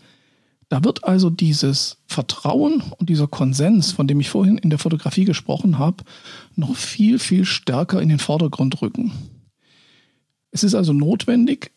da 0.68 0.84
wird 0.84 1.04
also 1.04 1.30
dieses 1.30 1.98
Vertrauen 2.06 2.82
und 2.98 3.08
dieser 3.08 3.26
Konsens, 3.26 3.92
von 3.92 4.06
dem 4.06 4.20
ich 4.20 4.30
vorhin 4.30 4.58
in 4.58 4.70
der 4.70 4.78
Fotografie 4.78 5.24
gesprochen 5.24 5.78
habe, 5.78 6.04
noch 6.54 6.76
viel, 6.76 7.18
viel 7.18 7.44
stärker 7.44 8.00
in 8.00 8.08
den 8.08 8.18
Vordergrund 8.20 8.80
rücken. 8.80 9.12
Es 10.52 10.62
ist 10.62 10.74
also 10.74 10.92
notwendig, 10.92 11.72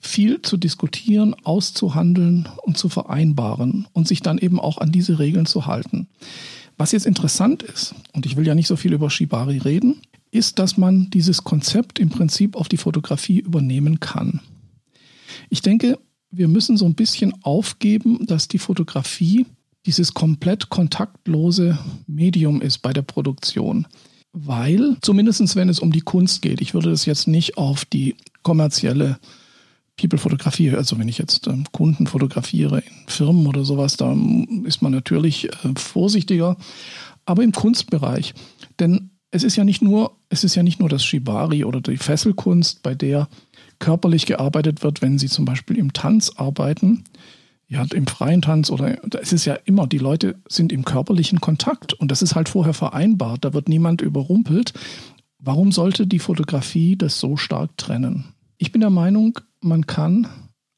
viel 0.00 0.42
zu 0.42 0.56
diskutieren, 0.56 1.34
auszuhandeln 1.44 2.48
und 2.62 2.78
zu 2.78 2.88
vereinbaren 2.88 3.88
und 3.92 4.06
sich 4.06 4.20
dann 4.20 4.38
eben 4.38 4.60
auch 4.60 4.78
an 4.78 4.92
diese 4.92 5.18
Regeln 5.18 5.46
zu 5.46 5.66
halten. 5.66 6.08
Was 6.78 6.92
jetzt 6.92 7.06
interessant 7.06 7.64
ist, 7.64 7.94
und 8.14 8.24
ich 8.24 8.36
will 8.36 8.46
ja 8.46 8.54
nicht 8.54 8.68
so 8.68 8.76
viel 8.76 8.92
über 8.92 9.10
Shibari 9.10 9.58
reden, 9.58 10.00
ist, 10.30 10.58
dass 10.58 10.76
man 10.76 11.10
dieses 11.10 11.42
Konzept 11.42 11.98
im 11.98 12.08
Prinzip 12.08 12.54
auf 12.54 12.68
die 12.68 12.76
Fotografie 12.76 13.40
übernehmen 13.40 13.98
kann. 13.98 14.40
Ich 15.50 15.60
denke, 15.60 15.98
wir 16.30 16.46
müssen 16.46 16.76
so 16.76 16.84
ein 16.84 16.94
bisschen 16.94 17.34
aufgeben, 17.42 18.26
dass 18.26 18.46
die 18.48 18.58
Fotografie 18.58 19.46
dieses 19.86 20.14
komplett 20.14 20.68
kontaktlose 20.68 21.78
Medium 22.06 22.60
ist 22.62 22.78
bei 22.78 22.92
der 22.92 23.02
Produktion. 23.02 23.86
Weil, 24.32 24.98
zumindest 25.00 25.56
wenn 25.56 25.68
es 25.68 25.80
um 25.80 25.90
die 25.90 26.02
Kunst 26.02 26.42
geht, 26.42 26.60
ich 26.60 26.74
würde 26.74 26.90
das 26.90 27.06
jetzt 27.06 27.26
nicht 27.26 27.56
auf 27.56 27.84
die 27.86 28.14
kommerzielle 28.42 29.18
People-Fotografie, 29.98 30.70
also 30.70 30.98
wenn 30.98 31.08
ich 31.08 31.18
jetzt 31.18 31.46
ähm, 31.46 31.64
Kunden 31.72 32.06
fotografiere 32.06 32.78
in 32.78 33.08
Firmen 33.08 33.46
oder 33.46 33.64
sowas, 33.64 33.96
da 33.96 34.16
ist 34.64 34.80
man 34.80 34.92
natürlich 34.92 35.46
äh, 35.46 35.74
vorsichtiger. 35.76 36.56
Aber 37.26 37.42
im 37.42 37.52
Kunstbereich, 37.52 38.32
denn 38.80 39.10
es 39.30 39.44
ist 39.44 39.56
ja 39.56 39.64
nicht 39.64 39.82
nur, 39.82 40.16
es 40.30 40.44
ist 40.44 40.54
ja 40.54 40.62
nicht 40.62 40.80
nur 40.80 40.88
das 40.88 41.04
Shibari 41.04 41.64
oder 41.64 41.80
die 41.80 41.98
Fesselkunst, 41.98 42.82
bei 42.82 42.94
der 42.94 43.28
körperlich 43.78 44.24
gearbeitet 44.26 44.82
wird, 44.82 45.02
wenn 45.02 45.18
sie 45.18 45.28
zum 45.28 45.44
Beispiel 45.44 45.76
im 45.76 45.92
Tanz 45.92 46.32
arbeiten, 46.36 47.04
ja, 47.66 47.84
im 47.92 48.06
freien 48.06 48.40
Tanz 48.40 48.70
oder 48.70 48.96
es 49.20 49.32
ist 49.32 49.44
ja 49.44 49.54
immer, 49.66 49.86
die 49.86 49.98
Leute 49.98 50.36
sind 50.48 50.72
im 50.72 50.86
körperlichen 50.86 51.40
Kontakt 51.40 51.92
und 51.92 52.10
das 52.10 52.22
ist 52.22 52.34
halt 52.34 52.48
vorher 52.48 52.72
vereinbart, 52.72 53.44
da 53.44 53.52
wird 53.52 53.68
niemand 53.68 54.00
überrumpelt. 54.00 54.72
Warum 55.38 55.70
sollte 55.70 56.06
die 56.06 56.18
Fotografie 56.18 56.96
das 56.96 57.20
so 57.20 57.36
stark 57.36 57.76
trennen? 57.76 58.32
Ich 58.56 58.72
bin 58.72 58.80
der 58.80 58.90
Meinung, 58.90 59.38
man 59.60 59.86
kann 59.86 60.28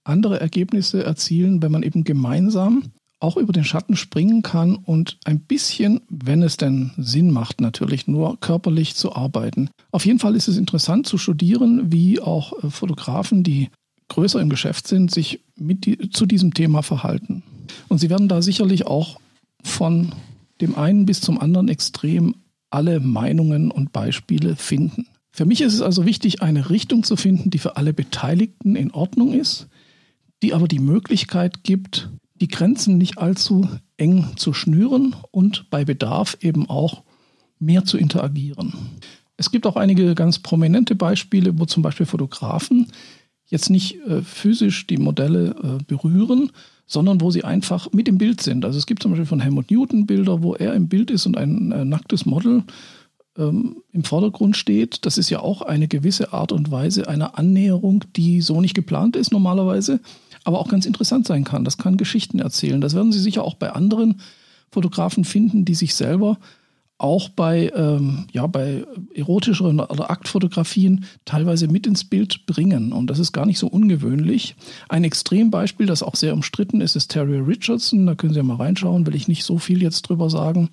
andere 0.05 0.41
Ergebnisse 0.41 1.05
erzielen, 1.05 1.63
wenn 1.63 1.73
man 1.73 1.83
eben 1.83 2.05
gemeinsam 2.05 2.85
auch 3.21 3.37
über 3.37 3.53
den 3.53 3.65
Schatten 3.65 3.97
springen 3.97 4.43
kann 4.43 4.77
und 4.77 5.19
ein 5.25 5.41
bisschen, 5.41 6.01
wenn 6.09 6.43
es 6.43 6.57
denn 6.57 6.93
Sinn 6.97 7.31
macht, 7.31 7.61
natürlich 7.61 8.07
nur 8.07 8.41
körperlich 8.41 8.95
zu 8.95 9.15
arbeiten. 9.15 9.69
Auf 9.93 10.07
jeden 10.07 10.19
Fall 10.19 10.35
ist 10.35 10.49
es 10.49 10.57
interessant 10.57 11.07
zu 11.07 11.19
studieren, 11.19 11.93
wie 11.93 12.19
auch 12.21 12.65
äh, 12.65 12.71
Fotografen, 12.71 13.43
die 13.43 13.69
größer 14.09 14.41
im 14.41 14.49
Geschäft 14.49 14.89
sind, 14.89 15.11
sich 15.11 15.41
die, 15.57 16.11
zu 16.11 16.27
diesem 16.27 16.55
Thema 16.55 16.83
verhalten. 16.83 17.43
Und 17.89 17.99
sie 17.99 18.11
werden 18.11 18.27
da 18.27 18.43
sicherlich 18.43 18.87
auch 18.87 19.21
von 19.63 20.13
dem 20.61 20.77
einen 20.77 21.07
bis 21.07 21.21
zum 21.21 21.39
anderen 21.39 21.69
Extrem 21.69 22.35
alle 22.71 23.01
Meinungen 23.01 23.71
und 23.71 23.93
Beispiele 23.93 24.57
finden. 24.57 25.07
Für 25.41 25.47
mich 25.47 25.63
ist 25.63 25.73
es 25.73 25.81
also 25.81 26.05
wichtig, 26.05 26.43
eine 26.43 26.69
Richtung 26.69 27.03
zu 27.03 27.17
finden, 27.17 27.49
die 27.49 27.57
für 27.57 27.79
alle 27.79 27.95
Beteiligten 27.95 28.77
in 28.77 28.91
Ordnung 28.91 29.33
ist, 29.33 29.69
die 30.43 30.53
aber 30.53 30.69
die 30.69 30.81
Möglichkeit 30.81 31.65
gibt, 31.65 32.11
die 32.35 32.49
Grenzen 32.49 32.99
nicht 32.99 33.17
allzu 33.17 33.67
eng 33.97 34.27
zu 34.37 34.53
schnüren 34.53 35.17
und 35.31 35.71
bei 35.71 35.87
Bedarf 35.87 36.37
eben 36.43 36.69
auch 36.69 37.05
mehr 37.59 37.87
zu 37.87 37.97
interagieren. 37.97 38.75
Es 39.39 39.51
gibt 39.51 39.67
auch 39.67 39.77
einige 39.77 40.15
ganz 40.15 40.41
prominente 40.41 40.95
Beispiele, 40.95 41.59
wo 41.59 41.65
zum 41.65 41.83
Beispiel 41.83 42.05
Fotografen 42.05 42.89
jetzt 43.47 43.71
nicht 43.71 43.97
äh, 44.07 44.21
physisch 44.21 44.87
die 44.89 44.99
Modelle 44.99 45.55
äh, 45.63 45.83
berühren, 45.87 46.53
sondern 46.85 47.23
wo 47.23 47.31
sie 47.31 47.45
einfach 47.45 47.91
mit 47.93 48.09
im 48.09 48.19
Bild 48.19 48.43
sind. 48.43 48.67
Also 48.67 48.77
es 48.77 48.85
gibt 48.85 49.03
zum 49.03 49.13
Beispiel 49.13 49.25
von 49.25 49.41
Helmut 49.41 49.71
Newton 49.71 50.05
Bilder, 50.05 50.43
wo 50.43 50.55
er 50.55 50.75
im 50.75 50.89
Bild 50.89 51.11
ist 51.11 51.25
und 51.25 51.39
ein 51.39 51.73
äh, 51.73 51.87
nacktes 51.87 52.27
Model 52.27 52.65
ähm, 53.41 53.83
im 53.93 54.05
Vordergrund 54.05 54.57
steht. 54.57 55.07
Das 55.07 55.19
ist 55.19 55.31
ja 55.31 55.41
auch 55.41 55.63
eine 55.63 55.89
gewisse 55.89 56.33
Art 56.33 56.53
und 56.53 56.71
Weise 56.71 57.09
einer 57.09 57.39
Annäherung, 57.39 58.05
die 58.15 58.41
so 58.41 58.61
nicht 58.61 58.75
geplant 58.75 59.17
ist 59.17 59.33
normalerweise 59.33 60.01
aber 60.45 60.59
auch 60.59 60.69
ganz 60.69 60.87
interessant 60.87 61.27
sein 61.27 61.45
kann. 61.45 61.65
Das 61.65 61.79
kann 61.79 61.97
Geschichten 61.97 62.39
erzählen. 62.39 62.81
Das 62.81 62.95
werden 62.95 63.13
Sie 63.13 63.21
sicher 63.21 63.45
auch 63.45 63.55
bei 63.55 63.73
anderen 63.73 64.21
Fotografen 64.71 65.25
finden, 65.25 65.65
die 65.65 65.75
sich 65.75 65.95
selber 65.95 66.39
auch 67.00 67.30
bei, 67.30 67.73
ähm, 67.75 68.26
ja, 68.33 68.47
bei 68.47 68.85
erotischeren 69.14 69.80
oder 69.80 70.11
Aktfotografien 70.11 71.04
teilweise 71.25 71.69
mit 71.69 71.87
ins 71.87 72.04
Bild 72.04 72.47
bringen. 72.47 72.92
Und 72.92 73.09
das 73.09 73.19
ist 73.19 73.33
gar 73.33 73.47
nicht 73.47 73.59
so 73.59 73.66
ungewöhnlich. 73.66 74.54
Ein 74.88 75.04
Extrembeispiel, 75.04 75.87
das 75.87 76.02
auch 76.02 76.14
sehr 76.14 76.35
umstritten 76.35 76.80
ist, 76.80 76.97
ist 76.97 77.09
Terry 77.09 77.38
Richardson. 77.38 78.07
Da 78.07 78.14
können 78.14 78.35
Sie 78.35 78.38
ja 78.38 78.45
mal 78.45 78.57
reinschauen, 78.57 79.07
will 79.07 79.14
ich 79.14 79.28
nicht 79.28 79.45
so 79.45 79.59
viel 79.59 79.83
jetzt 79.83 80.02
drüber 80.02 80.28
sagen. 80.28 80.69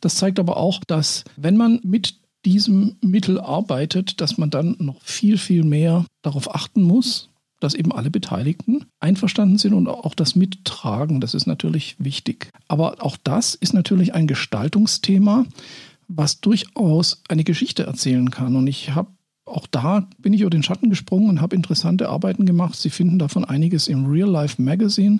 Das 0.00 0.16
zeigt 0.16 0.38
aber 0.38 0.58
auch, 0.58 0.80
dass 0.86 1.24
wenn 1.36 1.56
man 1.56 1.80
mit 1.82 2.16
diesem 2.44 2.96
Mittel 3.00 3.40
arbeitet, 3.40 4.20
dass 4.20 4.36
man 4.36 4.50
dann 4.50 4.76
noch 4.78 5.00
viel, 5.02 5.38
viel 5.38 5.64
mehr 5.64 6.04
darauf 6.22 6.54
achten 6.54 6.82
muss, 6.82 7.28
dass 7.62 7.74
eben 7.74 7.92
alle 7.92 8.10
Beteiligten 8.10 8.86
einverstanden 9.00 9.58
sind 9.58 9.74
und 9.74 9.88
auch 9.88 10.14
das 10.14 10.34
Mittragen, 10.34 11.20
das 11.20 11.34
ist 11.34 11.46
natürlich 11.46 11.96
wichtig. 11.98 12.50
Aber 12.68 12.96
auch 13.04 13.16
das 13.22 13.54
ist 13.54 13.72
natürlich 13.72 14.14
ein 14.14 14.26
Gestaltungsthema, 14.26 15.46
was 16.08 16.40
durchaus 16.40 17.22
eine 17.28 17.44
Geschichte 17.44 17.84
erzählen 17.84 18.30
kann. 18.30 18.56
Und 18.56 18.66
ich 18.66 18.94
habe 18.94 19.10
auch 19.44 19.66
da 19.66 20.08
bin 20.18 20.32
ich 20.32 20.40
über 20.40 20.50
den 20.50 20.62
Schatten 20.62 20.88
gesprungen 20.88 21.28
und 21.28 21.40
habe 21.40 21.56
interessante 21.56 22.08
Arbeiten 22.08 22.46
gemacht. 22.46 22.76
Sie 22.76 22.90
finden 22.90 23.18
davon 23.18 23.44
einiges 23.44 23.88
im 23.88 24.06
Real 24.06 24.30
Life 24.30 24.62
Magazine, 24.62 25.18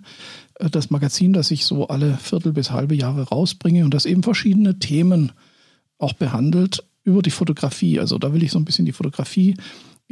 äh, 0.58 0.70
das 0.70 0.90
Magazin, 0.90 1.32
das 1.32 1.50
ich 1.50 1.64
so 1.64 1.88
alle 1.88 2.16
Viertel 2.16 2.52
bis 2.52 2.70
halbe 2.70 2.94
Jahre 2.94 3.22
rausbringe 3.22 3.84
und 3.84 3.92
das 3.92 4.06
eben 4.06 4.22
verschiedene 4.22 4.78
Themen 4.78 5.32
auch 5.98 6.12
behandelt 6.12 6.84
über 7.04 7.20
die 7.20 7.30
Fotografie. 7.30 7.98
Also 7.98 8.18
da 8.18 8.32
will 8.32 8.42
ich 8.42 8.52
so 8.52 8.58
ein 8.58 8.64
bisschen 8.64 8.86
die 8.86 8.92
Fotografie 8.92 9.56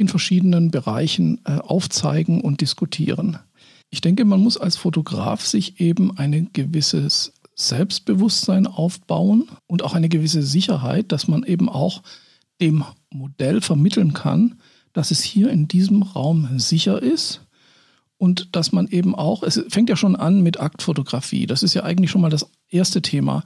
in 0.01 0.07
verschiedenen 0.07 0.71
Bereichen 0.71 1.39
äh, 1.45 1.53
aufzeigen 1.53 2.41
und 2.41 2.59
diskutieren. 2.59 3.37
Ich 3.91 4.01
denke, 4.01 4.25
man 4.25 4.41
muss 4.41 4.57
als 4.57 4.75
Fotograf 4.75 5.45
sich 5.45 5.79
eben 5.79 6.17
ein 6.17 6.49
gewisses 6.53 7.33
Selbstbewusstsein 7.55 8.65
aufbauen 8.65 9.49
und 9.67 9.83
auch 9.83 9.93
eine 9.93 10.09
gewisse 10.09 10.41
Sicherheit, 10.41 11.11
dass 11.11 11.27
man 11.27 11.43
eben 11.43 11.69
auch 11.69 12.01
dem 12.59 12.83
Modell 13.11 13.61
vermitteln 13.61 14.13
kann, 14.13 14.55
dass 14.93 15.11
es 15.11 15.21
hier 15.21 15.49
in 15.49 15.67
diesem 15.67 16.01
Raum 16.01 16.47
sicher 16.57 17.01
ist 17.01 17.41
und 18.17 18.55
dass 18.55 18.71
man 18.71 18.87
eben 18.87 19.15
auch, 19.15 19.43
es 19.43 19.63
fängt 19.69 19.89
ja 19.89 19.95
schon 19.95 20.15
an 20.15 20.41
mit 20.41 20.59
Aktfotografie, 20.59 21.45
das 21.45 21.63
ist 21.63 21.73
ja 21.73 21.83
eigentlich 21.83 22.11
schon 22.11 22.21
mal 22.21 22.29
das 22.29 22.49
erste 22.69 23.01
Thema. 23.01 23.43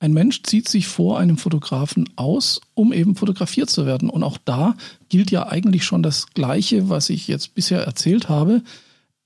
Ein 0.00 0.12
Mensch 0.12 0.42
zieht 0.44 0.68
sich 0.68 0.86
vor 0.86 1.18
einem 1.18 1.38
Fotografen 1.38 2.08
aus, 2.14 2.60
um 2.74 2.92
eben 2.92 3.16
fotografiert 3.16 3.68
zu 3.68 3.84
werden. 3.84 4.10
Und 4.10 4.22
auch 4.22 4.38
da 4.44 4.76
gilt 5.08 5.30
ja 5.30 5.48
eigentlich 5.48 5.84
schon 5.84 6.02
das 6.02 6.28
Gleiche, 6.28 6.88
was 6.88 7.10
ich 7.10 7.26
jetzt 7.26 7.54
bisher 7.54 7.82
erzählt 7.82 8.28
habe. 8.28 8.62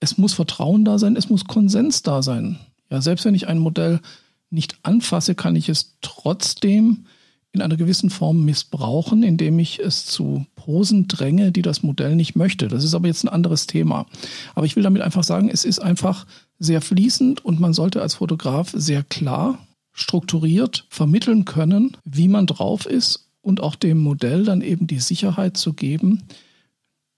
Es 0.01 0.17
muss 0.17 0.33
Vertrauen 0.33 0.85
da 0.85 0.99
sein, 0.99 1.17
es 1.17 1.29
muss 1.29 1.45
Konsens 1.45 2.03
da 2.03 2.23
sein. 2.23 2.59
Ja, 2.91 3.03
selbst 3.03 3.25
wenn 3.27 3.35
ich 3.35 3.49
ein 3.49 3.59
Modell 3.59 4.01
nicht 4.49 4.77
anfasse, 4.83 5.35
kann 5.35 5.57
ich 5.57 5.69
es 5.69 5.97
trotzdem 6.01 7.05
in 7.53 7.61
einer 7.61 7.77
gewissen 7.77 8.09
Form 8.09 8.45
missbrauchen, 8.47 9.23
indem 9.23 9.59
ich 9.59 9.79
es 9.79 10.07
zu 10.07 10.47
Posen 10.57 11.07
dränge, 11.07 11.53
die 11.53 11.61
das 11.61 11.83
Modell 11.83 12.17
nicht 12.17 12.35
möchte. 12.35 12.69
Das 12.69 12.83
ist 12.83 12.95
aber 12.95 13.09
jetzt 13.09 13.25
ein 13.25 13.29
anderes 13.29 13.67
Thema. 13.67 14.07
Aber 14.55 14.65
ich 14.65 14.75
will 14.75 14.83
damit 14.83 15.03
einfach 15.03 15.23
sagen, 15.23 15.51
es 15.51 15.67
ist 15.67 15.81
einfach 15.81 16.27
sehr 16.59 16.81
fließend 16.81 17.45
und 17.45 17.61
man 17.61 17.75
sollte 17.75 18.01
als 18.01 18.15
Fotograf 18.15 18.73
sehr 18.75 19.03
klar 19.03 19.59
strukturiert 19.93 20.87
vermitteln 20.89 21.45
können, 21.45 21.97
wie 22.05 22.29
man 22.29 22.47
drauf 22.47 22.87
ist 22.87 23.29
und 23.41 23.61
auch 23.61 23.75
dem 23.75 23.99
Modell 23.99 24.45
dann 24.45 24.63
eben 24.63 24.87
die 24.87 25.01
Sicherheit 25.01 25.57
zu 25.57 25.73
geben, 25.73 26.23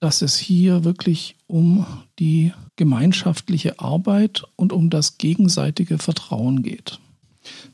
dass 0.01 0.23
es 0.23 0.37
hier 0.37 0.85
wirklich 0.85 1.37
um 1.47 1.87
die 2.19 2.53
gemeinschaftliche 2.77 3.79
Arbeit 3.79 4.45
und 4.57 4.73
um 4.73 4.91
das 4.91 5.19
gegenseitige 5.19 5.99
Vertrauen 5.99 6.63
geht. 6.63 6.99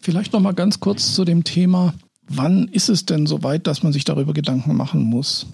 Vielleicht 0.00 0.33
noch 0.33 0.40
mal 0.40 0.52
ganz 0.52 0.80
kurz 0.80 1.14
zu 1.14 1.25
dem 1.25 1.45
Thema, 1.45 1.95
wann 2.32 2.68
ist 2.68 2.88
es 2.88 3.04
denn 3.06 3.26
soweit, 3.26 3.66
dass 3.66 3.82
man 3.82 3.92
sich 3.92 4.04
darüber 4.04 4.32
Gedanken 4.32 4.76
machen 4.76 5.02
muss? 5.02 5.46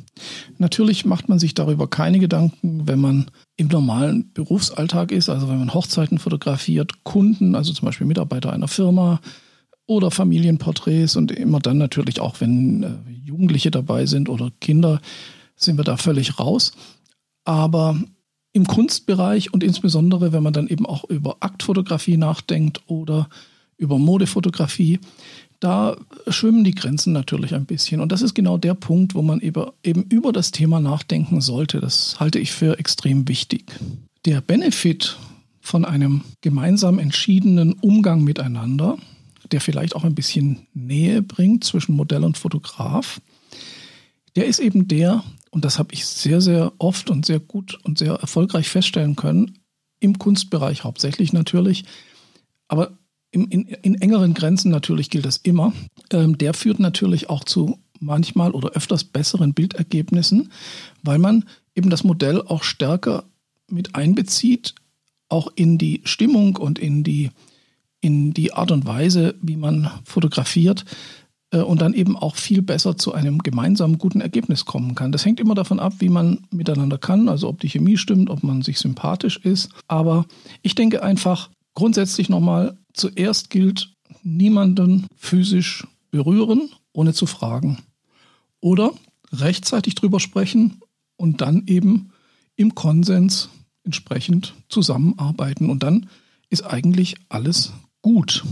Natürlich 0.58 1.06
macht 1.06 1.28
man 1.28 1.38
sich 1.38 1.54
darüber 1.54 1.88
keine 1.88 2.18
Gedanken, 2.18 2.86
wenn 2.86 3.00
man 3.00 3.26
im 3.56 3.68
normalen 3.68 4.30
Berufsalltag 4.34 5.10
ist, 5.10 5.30
also 5.30 5.48
wenn 5.48 5.58
man 5.58 5.72
Hochzeiten 5.72 6.18
fotografiert, 6.18 7.02
Kunden, 7.02 7.54
also 7.54 7.72
zum 7.72 7.86
Beispiel 7.86 8.06
Mitarbeiter 8.06 8.52
einer 8.52 8.68
Firma 8.68 9.20
oder 9.86 10.10
Familienporträts 10.10 11.16
und 11.16 11.32
immer 11.32 11.60
dann 11.60 11.78
natürlich 11.78 12.20
auch, 12.20 12.40
wenn 12.40 12.82
äh, 12.82 13.10
Jugendliche 13.24 13.70
dabei 13.70 14.04
sind 14.04 14.28
oder 14.28 14.52
Kinder, 14.60 15.00
sind 15.54 15.78
wir 15.78 15.84
da 15.84 15.96
völlig 15.96 16.38
raus. 16.38 16.72
Aber 17.44 17.98
im 18.52 18.66
Kunstbereich 18.66 19.54
und 19.54 19.64
insbesondere, 19.64 20.32
wenn 20.32 20.42
man 20.42 20.52
dann 20.52 20.68
eben 20.68 20.84
auch 20.84 21.04
über 21.04 21.38
Aktfotografie 21.40 22.18
nachdenkt 22.18 22.82
oder 22.86 23.28
über 23.78 23.98
Modefotografie, 23.98 25.00
da 25.66 25.96
schwimmen 26.28 26.62
die 26.62 26.76
Grenzen 26.76 27.12
natürlich 27.12 27.52
ein 27.52 27.64
bisschen. 27.64 28.00
Und 28.00 28.12
das 28.12 28.22
ist 28.22 28.34
genau 28.34 28.56
der 28.56 28.74
Punkt, 28.74 29.16
wo 29.16 29.22
man 29.22 29.40
eben 29.40 30.02
über 30.04 30.32
das 30.32 30.52
Thema 30.52 30.78
nachdenken 30.78 31.40
sollte. 31.40 31.80
Das 31.80 32.20
halte 32.20 32.38
ich 32.38 32.52
für 32.52 32.78
extrem 32.78 33.26
wichtig. 33.26 33.72
Der 34.26 34.40
Benefit 34.40 35.18
von 35.60 35.84
einem 35.84 36.22
gemeinsam 36.40 37.00
entschiedenen 37.00 37.72
Umgang 37.72 38.22
miteinander, 38.22 38.96
der 39.50 39.60
vielleicht 39.60 39.96
auch 39.96 40.04
ein 40.04 40.14
bisschen 40.14 40.68
Nähe 40.72 41.20
bringt 41.20 41.64
zwischen 41.64 41.96
Modell 41.96 42.22
und 42.22 42.38
Fotograf, 42.38 43.20
der 44.36 44.46
ist 44.46 44.60
eben 44.60 44.86
der, 44.86 45.24
und 45.50 45.64
das 45.64 45.80
habe 45.80 45.94
ich 45.94 46.06
sehr, 46.06 46.40
sehr 46.40 46.74
oft 46.78 47.10
und 47.10 47.26
sehr 47.26 47.40
gut 47.40 47.76
und 47.82 47.98
sehr 47.98 48.14
erfolgreich 48.14 48.68
feststellen 48.68 49.16
können, 49.16 49.58
im 49.98 50.16
Kunstbereich 50.16 50.84
hauptsächlich 50.84 51.32
natürlich, 51.32 51.84
aber 52.68 52.96
in, 53.36 53.48
in, 53.48 53.66
in 53.66 53.94
engeren 54.00 54.32
Grenzen 54.32 54.70
natürlich 54.70 55.10
gilt 55.10 55.26
das 55.26 55.36
immer. 55.36 55.74
Ähm, 56.10 56.38
der 56.38 56.54
führt 56.54 56.80
natürlich 56.80 57.28
auch 57.28 57.44
zu 57.44 57.78
manchmal 58.00 58.52
oder 58.52 58.70
öfters 58.70 59.04
besseren 59.04 59.52
Bildergebnissen, 59.52 60.50
weil 61.02 61.18
man 61.18 61.44
eben 61.74 61.90
das 61.90 62.02
Modell 62.02 62.40
auch 62.40 62.62
stärker 62.62 63.24
mit 63.70 63.94
einbezieht, 63.94 64.74
auch 65.28 65.52
in 65.54 65.76
die 65.76 66.00
Stimmung 66.04 66.56
und 66.56 66.78
in 66.78 67.04
die, 67.04 67.30
in 68.00 68.32
die 68.32 68.54
Art 68.54 68.70
und 68.70 68.86
Weise, 68.86 69.34
wie 69.42 69.56
man 69.56 69.90
fotografiert 70.04 70.86
äh, 71.50 71.58
und 71.58 71.82
dann 71.82 71.92
eben 71.92 72.16
auch 72.16 72.36
viel 72.36 72.62
besser 72.62 72.96
zu 72.96 73.12
einem 73.12 73.40
gemeinsamen 73.40 73.98
guten 73.98 74.22
Ergebnis 74.22 74.64
kommen 74.64 74.94
kann. 74.94 75.12
Das 75.12 75.26
hängt 75.26 75.40
immer 75.40 75.54
davon 75.54 75.78
ab, 75.78 75.94
wie 75.98 76.08
man 76.08 76.46
miteinander 76.50 76.96
kann, 76.96 77.28
also 77.28 77.48
ob 77.48 77.60
die 77.60 77.68
Chemie 77.68 77.98
stimmt, 77.98 78.30
ob 78.30 78.42
man 78.42 78.62
sich 78.62 78.78
sympathisch 78.78 79.36
ist. 79.38 79.68
Aber 79.88 80.24
ich 80.62 80.74
denke 80.74 81.02
einfach 81.02 81.50
grundsätzlich 81.76 82.28
nochmal, 82.28 82.76
Zuerst 82.96 83.50
gilt, 83.50 83.92
niemanden 84.22 85.06
physisch 85.16 85.86
berühren, 86.10 86.70
ohne 86.94 87.12
zu 87.12 87.26
fragen. 87.26 87.78
Oder 88.60 88.92
rechtzeitig 89.30 89.94
drüber 89.94 90.18
sprechen 90.18 90.80
und 91.16 91.42
dann 91.42 91.64
eben 91.66 92.10
im 92.56 92.74
Konsens 92.74 93.50
entsprechend 93.84 94.54
zusammenarbeiten. 94.70 95.68
Und 95.68 95.82
dann 95.82 96.08
ist 96.48 96.62
eigentlich 96.62 97.16
alles 97.28 97.74
gut. 98.00 98.44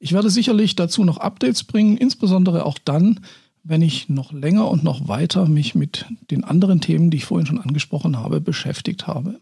Ich 0.00 0.12
werde 0.12 0.30
sicherlich 0.30 0.74
dazu 0.74 1.04
noch 1.04 1.18
Updates 1.18 1.62
bringen, 1.62 1.96
insbesondere 1.96 2.66
auch 2.66 2.78
dann, 2.84 3.20
wenn 3.62 3.82
ich 3.82 4.08
noch 4.08 4.32
länger 4.32 4.68
und 4.68 4.82
noch 4.82 5.06
weiter 5.06 5.46
mich 5.46 5.76
mit 5.76 6.06
den 6.32 6.42
anderen 6.42 6.80
Themen, 6.80 7.10
die 7.12 7.18
ich 7.18 7.24
vorhin 7.24 7.46
schon 7.46 7.60
angesprochen 7.60 8.18
habe, 8.18 8.40
beschäftigt 8.40 9.06
habe. 9.06 9.38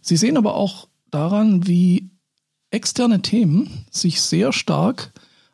Sie 0.00 0.16
sehen 0.16 0.38
aber 0.38 0.54
auch 0.54 0.88
daran, 1.10 1.66
wie 1.66 2.10
externe 2.74 3.22
Themen 3.22 3.86
sich 3.90 4.20
sehr 4.20 4.52
stark 4.52 5.12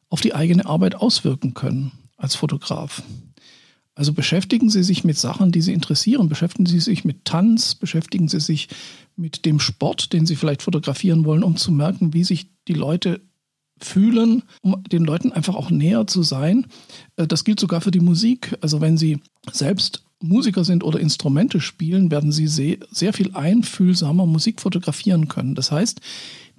auf 0.09 0.21
die 0.21 0.35
eigene 0.35 0.67
Arbeit 0.67 0.97
auswirken 0.97 1.55
können 1.55 1.93
als 2.17 2.35
Fotograf. 2.35 3.03
Also 3.95 4.15
beschäftigen 4.15 4.71
Sie 4.71 4.83
sich 4.83 5.05
mit 5.05 5.19
Sachen, 5.19 5.53
die 5.53 5.61
Sie 5.61 5.75
interessieren. 5.75 6.29
Beschäftigen 6.29 6.67
Sie 6.67 6.81
sich 6.81 7.05
mit 7.05 7.27
Tanz, 7.27 7.75
beschäftigen 7.75 8.29
Sie 8.29 8.41
sich 8.41 8.69
mit 9.17 9.45
dem 9.45 9.61
Sport, 9.61 10.13
den 10.13 10.25
Sie 10.25 10.37
vielleicht 10.37 10.63
fotografieren 10.63 11.25
wollen, 11.27 11.45
um 11.45 11.57
zu 11.57 11.71
merken, 11.71 12.15
wie 12.15 12.25
sich 12.25 12.49
die 12.67 12.75
Leute 12.75 13.21
fühlen, 13.79 14.43
um 14.63 14.83
den 14.85 15.05
Leuten 15.05 15.33
einfach 15.33 15.55
auch 15.55 15.71
näher 15.71 16.07
zu 16.07 16.23
sein. 16.23 16.67
Äh, 17.17 17.27
das 17.27 17.45
gilt 17.45 17.61
sogar 17.61 17.81
für 17.81 17.91
die 17.91 18.01
Musik. 18.01 18.57
Also 18.61 18.81
wenn 18.81 18.97
Sie 18.97 19.21
selbst 19.53 20.05
Musiker 20.23 20.65
sind 20.65 20.85
oder 20.85 21.01
Instrumente 21.01 21.61
spielen, 21.61 22.11
werden 22.11 22.31
Sie 22.33 22.47
sehr, 22.47 23.13
viel 23.13 23.35
einfühlsamer 23.35 24.27
Musik 24.27 24.61
fotografieren 24.61 25.29
können. 25.29 25.55
Das 25.55 25.71
heißt, 25.71 26.01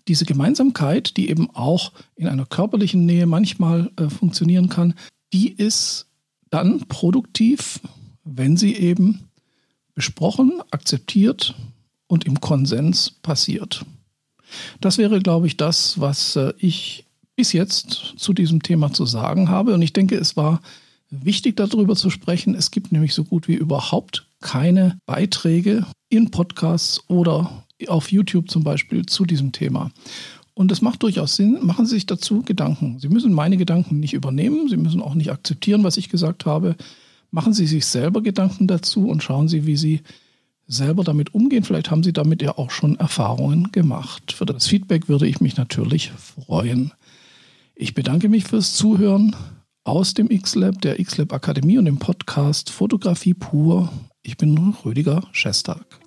diese 0.07 0.25
Gemeinsamkeit, 0.25 1.17
die 1.17 1.29
eben 1.29 1.49
auch 1.51 1.91
in 2.15 2.27
einer 2.27 2.45
körperlichen 2.45 3.05
Nähe 3.05 3.25
manchmal 3.25 3.91
äh, 3.97 4.09
funktionieren 4.09 4.69
kann, 4.69 4.93
die 5.33 5.51
ist 5.51 6.07
dann 6.49 6.87
produktiv, 6.87 7.79
wenn 8.23 8.57
sie 8.57 8.75
eben 8.75 9.29
besprochen, 9.93 10.61
akzeptiert 10.71 11.55
und 12.07 12.25
im 12.25 12.41
Konsens 12.41 13.09
passiert. 13.09 13.85
Das 14.81 14.97
wäre, 14.97 15.19
glaube 15.19 15.47
ich, 15.47 15.57
das, 15.57 15.99
was 15.99 16.35
äh, 16.35 16.53
ich 16.57 17.05
bis 17.35 17.53
jetzt 17.53 18.13
zu 18.17 18.33
diesem 18.33 18.61
Thema 18.61 18.91
zu 18.93 19.05
sagen 19.05 19.49
habe. 19.49 19.73
Und 19.73 19.81
ich 19.81 19.93
denke, 19.93 20.15
es 20.15 20.35
war 20.35 20.61
wichtig, 21.09 21.55
darüber 21.57 21.95
zu 21.95 22.09
sprechen. 22.09 22.55
Es 22.55 22.71
gibt 22.71 22.91
nämlich 22.91 23.13
so 23.13 23.23
gut 23.23 23.47
wie 23.47 23.55
überhaupt 23.55 24.27
keine 24.41 24.99
Beiträge 25.05 25.85
in 26.09 26.31
Podcasts 26.31 27.01
oder 27.09 27.65
auf 27.89 28.11
YouTube 28.11 28.49
zum 28.49 28.63
Beispiel 28.63 29.05
zu 29.05 29.25
diesem 29.25 29.51
Thema. 29.51 29.91
Und 30.53 30.71
es 30.71 30.81
macht 30.81 31.03
durchaus 31.03 31.35
Sinn, 31.35 31.59
machen 31.61 31.85
Sie 31.85 31.95
sich 31.95 32.05
dazu 32.05 32.41
Gedanken. 32.41 32.99
Sie 32.99 33.07
müssen 33.09 33.33
meine 33.33 33.57
Gedanken 33.57 33.99
nicht 33.99 34.13
übernehmen, 34.13 34.67
Sie 34.67 34.77
müssen 34.77 35.01
auch 35.01 35.15
nicht 35.15 35.31
akzeptieren, 35.31 35.83
was 35.83 35.97
ich 35.97 36.09
gesagt 36.09 36.45
habe. 36.45 36.75
Machen 37.31 37.53
Sie 37.53 37.67
sich 37.67 37.85
selber 37.85 38.21
Gedanken 38.21 38.67
dazu 38.67 39.07
und 39.07 39.23
schauen 39.23 39.47
Sie, 39.47 39.65
wie 39.65 39.77
Sie 39.77 40.01
selber 40.67 41.03
damit 41.03 41.33
umgehen. 41.33 41.63
Vielleicht 41.63 41.91
haben 41.91 42.03
Sie 42.03 42.13
damit 42.13 42.41
ja 42.41 42.57
auch 42.57 42.71
schon 42.71 42.97
Erfahrungen 42.99 43.71
gemacht. 43.71 44.33
Für 44.33 44.45
das 44.45 44.67
Feedback 44.67 45.07
würde 45.07 45.27
ich 45.27 45.39
mich 45.39 45.57
natürlich 45.57 46.11
freuen. 46.11 46.91
Ich 47.75 47.93
bedanke 47.93 48.29
mich 48.29 48.43
fürs 48.43 48.73
Zuhören 48.73 49.35
aus 49.83 50.13
dem 50.13 50.29
X-Lab, 50.29 50.81
der 50.81 50.99
X-Lab 50.99 51.33
Akademie 51.33 51.77
und 51.77 51.85
dem 51.85 51.97
Podcast 51.97 52.69
Fotografie 52.69 53.33
pur. 53.33 53.91
Ich 54.21 54.37
bin 54.37 54.75
Rüdiger 54.85 55.23
Schestag. 55.31 56.00